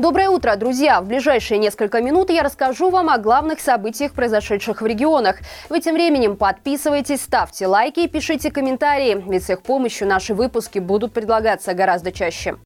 [0.00, 1.02] Доброе утро, друзья!
[1.02, 5.40] В ближайшие несколько минут я расскажу вам о главных событиях, произошедших в регионах.
[5.68, 10.78] Вы тем временем подписывайтесь, ставьте лайки и пишите комментарии, ведь с их помощью наши выпуски
[10.78, 12.56] будут предлагаться гораздо чаще.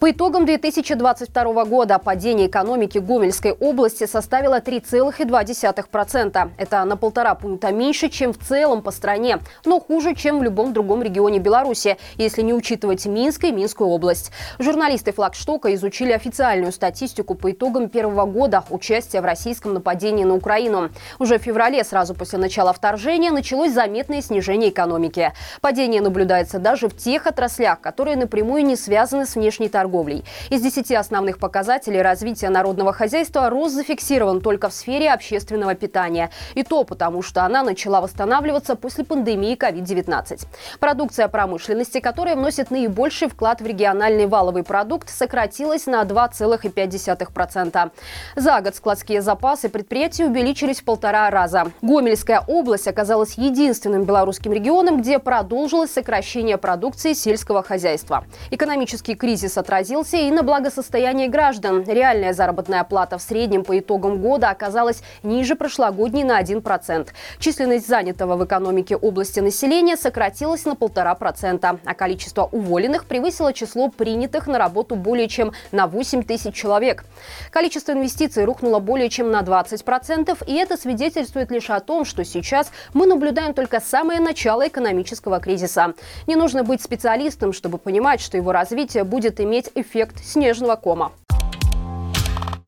[0.00, 6.50] По итогам 2022 года падение экономики Гомельской области составило 3,2%.
[6.56, 10.72] Это на полтора пункта меньше, чем в целом по стране, но хуже, чем в любом
[10.72, 14.30] другом регионе Беларуси, если не учитывать Минск и Минскую область.
[14.60, 20.90] Журналисты флагштока изучили официальную статистику по итогам первого года участия в российском нападении на Украину.
[21.18, 25.32] Уже в феврале, сразу после начала вторжения, началось заметное снижение экономики.
[25.60, 30.24] Падение наблюдается даже в тех отраслях, которые напрямую не связаны с внешней торговлей торговлей.
[30.50, 36.30] Из 10 основных показателей развития народного хозяйства рост зафиксирован только в сфере общественного питания.
[36.54, 40.46] И то потому, что она начала восстанавливаться после пандемии COVID-19.
[40.78, 47.90] Продукция промышленности, которая вносит наибольший вклад в региональный валовый продукт, сократилась на 2,5%.
[48.36, 51.72] За год складские запасы предприятий увеличились в полтора раза.
[51.82, 58.24] Гомельская область оказалась единственным белорусским регионом, где продолжилось сокращение продукции сельского хозяйства.
[58.50, 61.84] Экономический кризис отразился отразился и на благосостояние граждан.
[61.86, 67.08] Реальная заработная плата в среднем по итогам года оказалась ниже прошлогодней на 1%.
[67.38, 74.48] Численность занятого в экономике области населения сократилась на 1,5%, а количество уволенных превысило число принятых
[74.48, 77.04] на работу более чем на 8 тысяч человек.
[77.52, 82.72] Количество инвестиций рухнуло более чем на 20%, и это свидетельствует лишь о том, что сейчас
[82.94, 85.94] мы наблюдаем только самое начало экономического кризиса.
[86.26, 91.12] Не нужно быть специалистом, чтобы понимать, что его развитие будет иметь эффект снежного кома.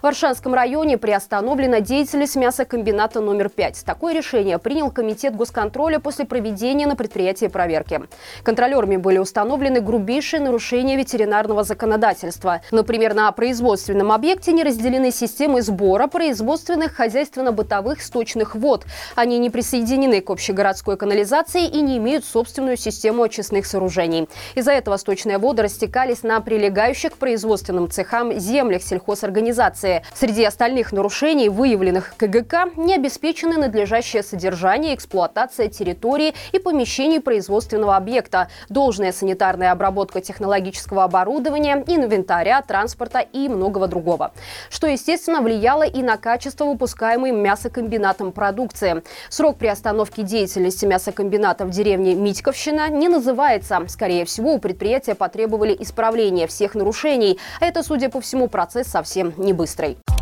[0.00, 3.82] В Аршанском районе приостановлена деятельность мясокомбината номер 5.
[3.84, 8.02] Такое решение принял Комитет госконтроля после проведения на предприятии проверки.
[8.44, 12.60] Контролерами были установлены грубейшие нарушения ветеринарного законодательства.
[12.70, 18.86] Например, на производственном объекте не разделены системы сбора производственных хозяйственно-бытовых сточных вод.
[19.16, 24.28] Они не присоединены к общегородской канализации и не имеют собственную систему очистных сооружений.
[24.54, 30.02] Из-за этого сточные воды растекались на прилегающих к производственным цехам землях сельхозорганизации инспекции.
[30.14, 38.48] Среди остальных нарушений, выявленных КГК, не обеспечены надлежащее содержание, эксплуатация территории и помещений производственного объекта,
[38.68, 44.32] должная санитарная обработка технологического оборудования, инвентаря, транспорта и многого другого.
[44.70, 49.02] Что, естественно, влияло и на качество выпускаемой мясокомбинатом продукции.
[49.28, 53.80] Срок приостановки деятельности мясокомбината в деревне Митьковщина не называется.
[53.88, 57.38] Скорее всего, у предприятия потребовали исправления всех нарушений.
[57.60, 60.17] А это, судя по всему, процесс совсем не быстрый mostrei.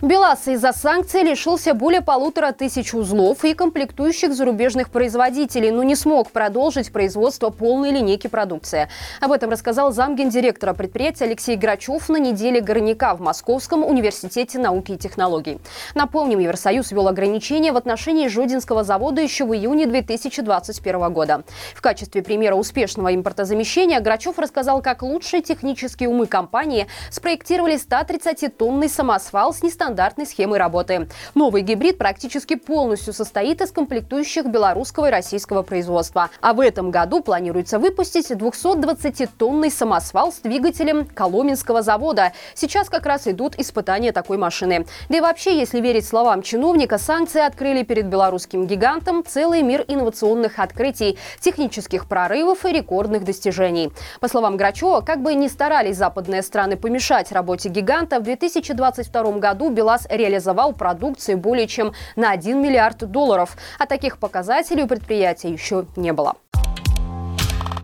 [0.00, 6.30] БелАЗ из-за санкций лишился более полутора тысяч узлов и комплектующих зарубежных производителей, но не смог
[6.30, 8.88] продолжить производство полной линейки продукции.
[9.20, 14.96] Об этом рассказал замгендиректора предприятия Алексей Грачев на неделе горняка в Московском университете науки и
[14.96, 15.58] технологий.
[15.96, 21.42] Напомним, Евросоюз ввел ограничения в отношении Жодинского завода еще в июне 2021 года.
[21.74, 29.52] В качестве примера успешного импортозамещения Грачев рассказал, как лучшие технические умы компании спроектировали 130-тонный самосвал
[29.52, 31.08] с нестандартным стандартной схемой работы.
[31.34, 36.28] Новый гибрид практически полностью состоит из комплектующих белорусского и российского производства.
[36.42, 42.32] А в этом году планируется выпустить 220-тонный самосвал с двигателем Коломенского завода.
[42.54, 44.84] Сейчас как раз идут испытания такой машины.
[45.08, 50.58] Да и вообще, если верить словам чиновника, санкции открыли перед белорусским гигантом целый мир инновационных
[50.58, 53.90] открытий, технических прорывов и рекордных достижений.
[54.20, 59.70] По словам Грачева, как бы ни старались западные страны помешать работе гиганта, в 2022 году
[59.78, 63.56] БелАЗ реализовал продукции более чем на 1 миллиард долларов.
[63.78, 66.34] А таких показателей у предприятия еще не было.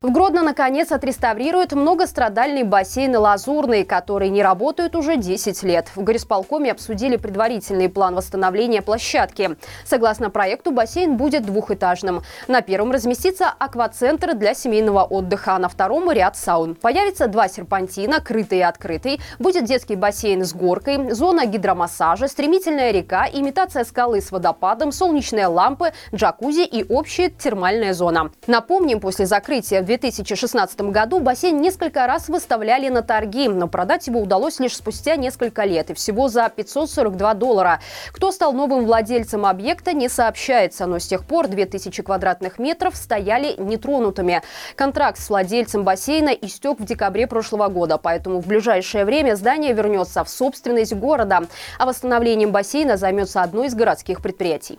[0.00, 5.88] В Гродно, наконец, отреставрируют многострадальный бассейн «Лазурный», который не работает уже 10 лет.
[5.96, 9.56] В горисполкоме обсудили предварительный план восстановления площадки.
[9.84, 12.22] Согласно проекту, бассейн будет двухэтажным.
[12.46, 16.76] На первом разместится аквацентр для семейного отдыха, а на втором– ряд саун.
[16.76, 19.20] Появится два серпантина, крытый и открытый.
[19.40, 25.92] Будет детский бассейн с горкой, зона гидромассажа, стремительная река, имитация скалы с водопадом, солнечные лампы,
[26.14, 28.30] джакузи и общая термальная зона.
[28.46, 34.60] Напомним, после закрытия 2016 году бассейн несколько раз выставляли на торги, но продать его удалось
[34.60, 37.80] лишь спустя несколько лет и всего за 542 доллара.
[38.12, 43.54] Кто стал новым владельцем объекта, не сообщается, но с тех пор 2000 квадратных метров стояли
[43.58, 44.42] нетронутыми.
[44.76, 50.22] Контракт с владельцем бассейна истек в декабре прошлого года, поэтому в ближайшее время здание вернется
[50.22, 51.44] в собственность города,
[51.78, 54.78] а восстановлением бассейна займется одно из городских предприятий.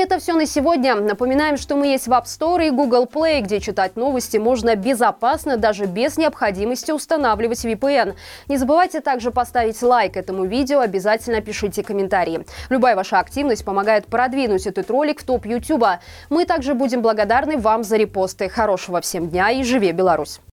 [0.00, 0.94] Это все на сегодня.
[0.94, 5.56] Напоминаем, что мы есть в App Store и Google Play, где читать новости можно безопасно,
[5.56, 8.14] даже без необходимости устанавливать VPN.
[8.46, 12.46] Не забывайте также поставить лайк этому видео, обязательно пишите комментарии.
[12.70, 15.84] Любая ваша активность помогает продвинуть этот ролик в топ YouTube.
[16.30, 18.48] Мы также будем благодарны вам за репосты.
[18.48, 20.40] Хорошего всем дня и живи Беларусь!